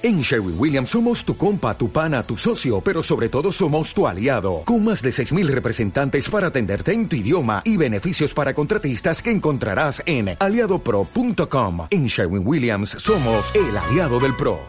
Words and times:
En 0.00 0.20
Sherwin 0.20 0.54
Williams 0.56 0.90
somos 0.90 1.24
tu 1.24 1.36
compa, 1.36 1.76
tu 1.76 1.90
pana, 1.90 2.22
tu 2.22 2.36
socio, 2.36 2.80
pero 2.80 3.02
sobre 3.02 3.28
todo 3.28 3.50
somos 3.50 3.92
tu 3.92 4.06
aliado, 4.06 4.62
con 4.64 4.84
más 4.84 5.02
de 5.02 5.10
6.000 5.10 5.48
representantes 5.48 6.30
para 6.30 6.46
atenderte 6.46 6.92
en 6.92 7.08
tu 7.08 7.16
idioma 7.16 7.62
y 7.64 7.76
beneficios 7.76 8.32
para 8.32 8.54
contratistas 8.54 9.20
que 9.20 9.32
encontrarás 9.32 10.00
en 10.06 10.36
aliadopro.com. 10.38 11.88
En 11.90 12.06
Sherwin 12.06 12.46
Williams 12.46 12.90
somos 12.90 13.52
el 13.56 13.76
aliado 13.76 14.20
del 14.20 14.36
PRO. 14.36 14.60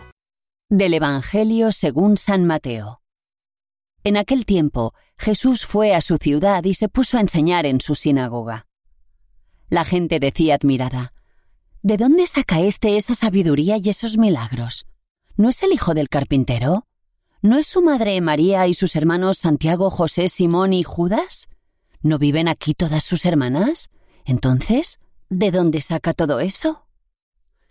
Del 0.68 0.96
Evangelio 0.96 1.72
según 1.72 2.18
San 2.18 2.46
Mateo. 2.46 3.02
En 4.04 4.18
aquel 4.18 4.48
tiempo, 4.48 4.96
Jesús 5.16 5.64
fue 5.64 5.94
a 5.94 6.02
su 6.02 6.18
ciudad 6.18 6.64
y 6.64 6.74
se 6.74 6.90
puso 6.90 7.18
a 7.18 7.22
enseñar 7.22 7.68
en 7.68 7.82
su 7.82 7.94
sinagoga. 7.94 8.66
La 9.70 9.84
gente 9.84 10.20
decía 10.20 10.56
admirada, 10.56 11.14
¿De 11.84 11.98
dónde 11.98 12.26
saca 12.26 12.62
éste 12.62 12.98
esa 12.98 13.14
sabiduría 13.14 13.78
y 13.78 13.90
esos 13.90 14.18
milagros? 14.18 14.88
¿No 15.40 15.47
es 15.47 15.63
el 15.63 15.71
hijo 15.71 15.94
del 15.94 16.09
carpintero? 16.09 16.85
¿No 17.41 17.58
es 17.58 17.66
su 17.66 17.82
madre 17.82 18.20
María 18.20 18.68
y 18.68 18.73
sus 18.73 18.98
hermanos 18.98 19.38
Santiago, 19.38 19.90
José, 19.90 20.27
Simón 20.27 20.73
y 20.73 20.84
Judas? 20.84 21.48
¿No 22.02 22.20
viven 22.20 22.50
aquí 22.50 22.73
todas 22.73 23.05
sus 23.05 23.26
hermanas? 23.26 23.90
Entonces, 24.26 25.00
¿de 25.30 25.52
dónde 25.52 25.80
saca 25.80 26.14
todo 26.14 26.41
eso? 26.41 26.90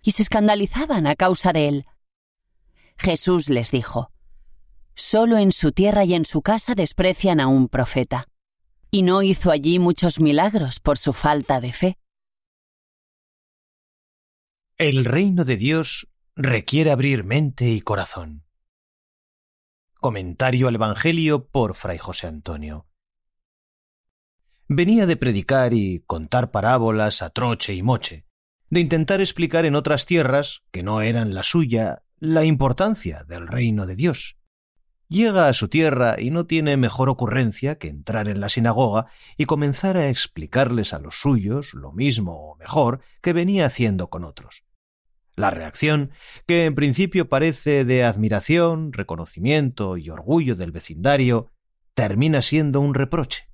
Y 0.00 0.12
se 0.12 0.22
escandalizaban 0.22 1.06
a 1.06 1.14
causa 1.14 1.52
de 1.52 1.68
él. 1.68 1.86
Jesús 2.96 3.50
les 3.50 3.70
dijo, 3.70 4.12
Solo 4.94 5.36
en 5.36 5.52
su 5.52 5.72
tierra 5.72 6.06
y 6.06 6.14
en 6.14 6.24
su 6.24 6.40
casa 6.40 6.74
desprecian 6.74 7.38
a 7.38 7.48
un 7.48 7.68
profeta. 7.68 8.28
Y 8.90 9.02
no 9.02 9.20
hizo 9.20 9.50
allí 9.50 9.78
muchos 9.78 10.20
milagros 10.20 10.80
por 10.80 10.96
su 10.96 11.12
falta 11.12 11.60
de 11.60 11.74
fe. 11.74 11.98
El 14.78 15.04
reino 15.04 15.44
de 15.44 15.58
Dios 15.58 16.08
requiere 16.40 16.92
abrir 16.92 17.24
mente 17.24 17.68
y 17.68 17.80
corazón. 17.80 18.44
Comentario 19.94 20.68
al 20.68 20.76
Evangelio 20.76 21.48
por 21.48 21.74
Fray 21.74 21.98
José 21.98 22.28
Antonio. 22.28 22.86
Venía 24.68 25.06
de 25.06 25.16
predicar 25.16 25.74
y 25.74 26.04
contar 26.06 26.52
parábolas 26.52 27.22
a 27.22 27.30
troche 27.30 27.74
y 27.74 27.82
moche, 27.82 28.24
de 28.70 28.78
intentar 28.78 29.20
explicar 29.20 29.66
en 29.66 29.74
otras 29.74 30.06
tierras, 30.06 30.62
que 30.70 30.84
no 30.84 31.00
eran 31.00 31.34
la 31.34 31.42
suya, 31.42 32.04
la 32.20 32.44
importancia 32.44 33.24
del 33.26 33.48
reino 33.48 33.84
de 33.86 33.96
Dios. 33.96 34.38
Llega 35.08 35.48
a 35.48 35.54
su 35.54 35.66
tierra 35.66 36.20
y 36.20 36.30
no 36.30 36.46
tiene 36.46 36.76
mejor 36.76 37.08
ocurrencia 37.08 37.78
que 37.78 37.88
entrar 37.88 38.28
en 38.28 38.40
la 38.40 38.48
sinagoga 38.48 39.06
y 39.36 39.46
comenzar 39.46 39.96
a 39.96 40.08
explicarles 40.08 40.94
a 40.94 41.00
los 41.00 41.20
suyos 41.20 41.74
lo 41.74 41.90
mismo 41.90 42.52
o 42.52 42.56
mejor 42.58 43.00
que 43.22 43.32
venía 43.32 43.66
haciendo 43.66 44.08
con 44.08 44.22
otros. 44.22 44.67
La 45.38 45.50
reacción, 45.50 46.10
que 46.48 46.64
en 46.64 46.74
principio 46.74 47.28
parece 47.28 47.84
de 47.84 48.02
admiración, 48.02 48.92
reconocimiento 48.92 49.96
y 49.96 50.10
orgullo 50.10 50.56
del 50.56 50.72
vecindario, 50.72 51.52
termina 51.94 52.42
siendo 52.42 52.80
un 52.80 52.92
reproche. 52.92 53.48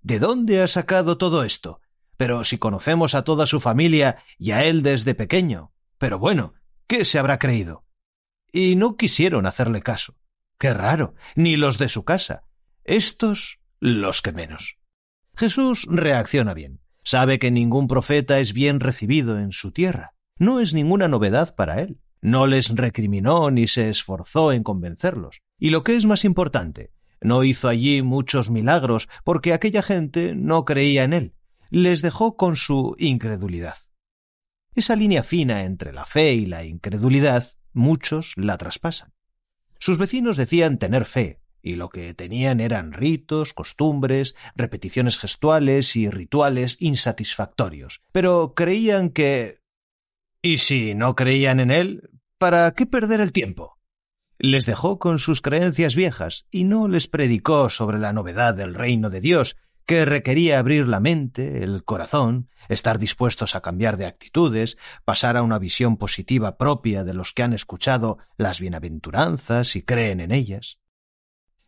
¿De 0.00 0.20
dónde 0.20 0.62
ha 0.62 0.68
sacado 0.68 1.18
todo 1.18 1.42
esto? 1.42 1.80
Pero 2.16 2.44
si 2.44 2.58
conocemos 2.58 3.16
a 3.16 3.24
toda 3.24 3.46
su 3.46 3.58
familia 3.58 4.18
y 4.38 4.52
a 4.52 4.62
él 4.62 4.84
desde 4.84 5.16
pequeño. 5.16 5.72
Pero 5.98 6.20
bueno, 6.20 6.54
¿qué 6.86 7.04
se 7.04 7.18
habrá 7.18 7.40
creído? 7.40 7.84
Y 8.52 8.76
no 8.76 8.96
quisieron 8.96 9.44
hacerle 9.46 9.82
caso. 9.82 10.16
Qué 10.56 10.72
raro, 10.72 11.16
ni 11.34 11.56
los 11.56 11.78
de 11.78 11.88
su 11.88 12.04
casa. 12.04 12.44
Estos 12.84 13.58
los 13.80 14.22
que 14.22 14.30
menos. 14.30 14.76
Jesús 15.34 15.84
reacciona 15.90 16.54
bien. 16.54 16.80
Sabe 17.02 17.40
que 17.40 17.50
ningún 17.50 17.88
profeta 17.88 18.38
es 18.38 18.52
bien 18.52 18.78
recibido 18.78 19.40
en 19.40 19.50
su 19.50 19.72
tierra 19.72 20.13
no 20.38 20.60
es 20.60 20.74
ninguna 20.74 21.08
novedad 21.08 21.54
para 21.54 21.80
él. 21.80 22.00
No 22.20 22.46
les 22.46 22.70
recriminó 22.70 23.50
ni 23.50 23.68
se 23.68 23.90
esforzó 23.90 24.52
en 24.52 24.62
convencerlos. 24.62 25.40
Y 25.58 25.70
lo 25.70 25.84
que 25.84 25.96
es 25.96 26.06
más 26.06 26.24
importante, 26.24 26.90
no 27.20 27.44
hizo 27.44 27.68
allí 27.68 28.02
muchos 28.02 28.50
milagros 28.50 29.08
porque 29.24 29.52
aquella 29.52 29.82
gente 29.82 30.34
no 30.34 30.64
creía 30.64 31.04
en 31.04 31.12
él. 31.12 31.34
Les 31.70 32.02
dejó 32.02 32.36
con 32.36 32.56
su 32.56 32.94
incredulidad. 32.98 33.76
Esa 34.74 34.96
línea 34.96 35.22
fina 35.22 35.64
entre 35.64 35.92
la 35.92 36.04
fe 36.04 36.34
y 36.34 36.46
la 36.46 36.64
incredulidad, 36.64 37.52
muchos 37.72 38.32
la 38.36 38.58
traspasan. 38.58 39.12
Sus 39.78 39.98
vecinos 39.98 40.36
decían 40.36 40.78
tener 40.78 41.04
fe, 41.04 41.40
y 41.62 41.76
lo 41.76 41.88
que 41.88 42.12
tenían 42.12 42.60
eran 42.60 42.92
ritos, 42.92 43.54
costumbres, 43.54 44.34
repeticiones 44.56 45.18
gestuales 45.18 45.96
y 45.96 46.10
rituales 46.10 46.76
insatisfactorios, 46.80 48.02
pero 48.12 48.54
creían 48.54 49.10
que 49.10 49.63
y 50.44 50.58
si 50.58 50.94
no 50.94 51.16
creían 51.16 51.58
en 51.58 51.70
él, 51.70 52.10
¿para 52.36 52.70
qué 52.72 52.84
perder 52.84 53.22
el 53.22 53.32
tiempo? 53.32 53.78
Les 54.38 54.66
dejó 54.66 54.98
con 54.98 55.18
sus 55.18 55.40
creencias 55.40 55.96
viejas 55.96 56.44
y 56.50 56.64
no 56.64 56.86
les 56.86 57.08
predicó 57.08 57.70
sobre 57.70 57.98
la 57.98 58.12
novedad 58.12 58.54
del 58.54 58.74
reino 58.74 59.08
de 59.08 59.22
Dios, 59.22 59.56
que 59.86 60.04
requería 60.04 60.58
abrir 60.58 60.86
la 60.86 61.00
mente, 61.00 61.64
el 61.64 61.82
corazón, 61.82 62.50
estar 62.68 62.98
dispuestos 62.98 63.54
a 63.54 63.62
cambiar 63.62 63.96
de 63.96 64.04
actitudes, 64.04 64.76
pasar 65.06 65.38
a 65.38 65.42
una 65.42 65.58
visión 65.58 65.96
positiva 65.96 66.58
propia 66.58 67.04
de 67.04 67.14
los 67.14 67.32
que 67.32 67.42
han 67.42 67.54
escuchado 67.54 68.18
las 68.36 68.60
bienaventuranzas 68.60 69.76
y 69.76 69.82
creen 69.82 70.20
en 70.20 70.30
ellas. 70.30 70.78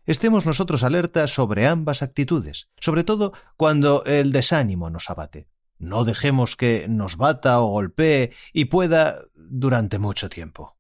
Estemos 0.05 0.45
nosotros 0.45 0.83
alertas 0.83 1.31
sobre 1.31 1.67
ambas 1.67 2.03
actitudes, 2.03 2.69
sobre 2.79 3.05
todo 3.05 3.33
cuando 3.57 4.05
el 4.05 4.33
desánimo 4.33 4.91
nos 4.91 5.09
abate. 5.09 5.49
No 5.79 6.05
dejemos 6.05 6.57
que 6.57 6.87
nos 6.89 7.17
bata 7.17 7.61
o 7.61 7.67
golpee 7.67 8.33
y 8.53 8.67
pueda 8.67 9.21
durante 9.35 9.99
mucho 9.99 10.29
tiempo. 10.29 10.77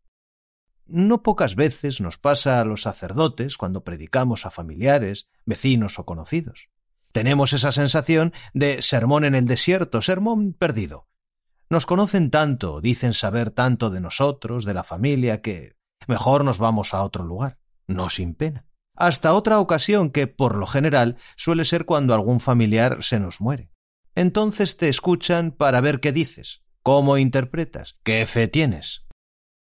No 0.86 1.22
pocas 1.22 1.56
veces 1.56 2.00
nos 2.00 2.16
pasa 2.16 2.60
a 2.60 2.64
los 2.64 2.82
sacerdotes 2.82 3.56
cuando 3.56 3.84
predicamos 3.84 4.46
a 4.46 4.50
familiares, 4.50 5.28
vecinos 5.44 5.98
o 5.98 6.06
conocidos. 6.06 6.68
Tenemos 7.12 7.52
esa 7.52 7.72
sensación 7.72 8.32
de 8.54 8.82
sermón 8.82 9.24
en 9.24 9.34
el 9.34 9.46
desierto, 9.46 10.00
sermón 10.00 10.52
perdido. 10.52 11.08
Nos 11.68 11.86
conocen 11.86 12.30
tanto, 12.30 12.80
dicen 12.80 13.14
saber 13.14 13.50
tanto 13.50 13.90
de 13.90 14.00
nosotros, 14.00 14.64
de 14.64 14.74
la 14.74 14.84
familia, 14.84 15.42
que 15.42 15.76
mejor 16.06 16.44
nos 16.44 16.58
vamos 16.58 16.94
a 16.94 17.02
otro 17.02 17.24
lugar, 17.24 17.58
no 17.88 18.08
sin 18.08 18.34
pena. 18.34 18.66
Hasta 18.94 19.32
otra 19.32 19.58
ocasión 19.58 20.10
que, 20.10 20.26
por 20.26 20.54
lo 20.54 20.66
general, 20.66 21.16
suele 21.36 21.64
ser 21.64 21.84
cuando 21.84 22.14
algún 22.14 22.38
familiar 22.38 23.02
se 23.02 23.18
nos 23.18 23.40
muere 23.40 23.70
entonces 24.16 24.76
te 24.76 24.88
escuchan 24.88 25.52
para 25.52 25.80
ver 25.80 26.00
qué 26.00 26.10
dices, 26.10 26.62
cómo 26.82 27.18
interpretas, 27.18 27.98
qué 28.02 28.26
fe 28.26 28.48
tienes. 28.48 29.05